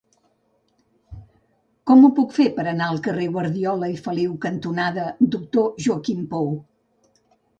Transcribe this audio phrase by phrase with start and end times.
[1.89, 6.49] Com ho puc fer per anar al carrer Guardiola i Feliu cantonada Doctor Joaquim Pou?